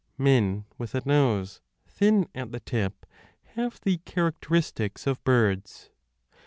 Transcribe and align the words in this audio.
Men 0.17 0.65
with 0.79 0.95
a 0.95 1.03
nose 1.05 1.61
thin 1.87 2.27
at 2.33 2.51
the 2.51 2.59
tip 2.59 3.05
have 3.53 3.79
the 3.81 3.97
characteristics 3.97 5.05
of 5.05 5.23
birds. 5.23 5.91